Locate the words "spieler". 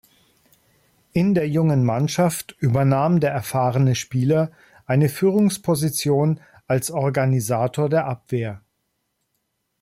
3.93-4.51